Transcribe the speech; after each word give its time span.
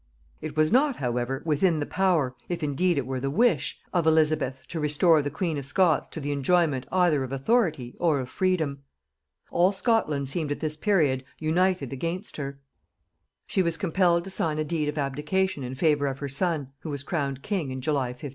It 0.41 0.57
was 0.57 0.71
not 0.71 0.95
however 0.95 1.43
within 1.45 1.79
the 1.79 1.85
power, 1.85 2.33
if 2.49 2.63
indeed 2.63 2.97
it 2.97 3.05
were 3.05 3.19
the 3.19 3.29
wish, 3.29 3.77
of 3.93 4.07
Elizabeth 4.07 4.65
to 4.69 4.79
restore 4.79 5.21
the 5.21 5.29
queen 5.29 5.59
of 5.59 5.65
Scots 5.67 6.07
to 6.07 6.19
the 6.19 6.31
enjoyment 6.31 6.87
either 6.91 7.23
of 7.23 7.31
authority 7.31 7.95
or 7.99 8.19
of 8.19 8.27
freedom. 8.27 8.81
All 9.51 9.71
Scotland 9.71 10.27
seemed 10.27 10.51
at 10.51 10.59
this 10.59 10.75
period 10.75 11.23
united 11.37 11.93
against 11.93 12.37
her; 12.37 12.59
she 13.45 13.61
was 13.61 13.77
compelled 13.77 14.23
to 14.23 14.31
sign 14.31 14.57
a 14.57 14.63
deed 14.63 14.89
of 14.89 14.97
abdication 14.97 15.61
in 15.61 15.75
favor 15.75 16.07
of 16.07 16.17
her 16.17 16.27
son, 16.27 16.69
who 16.79 16.89
was 16.89 17.03
crowned 17.03 17.43
king 17.43 17.69
in 17.69 17.79
July 17.79 18.07
1567. 18.09 18.29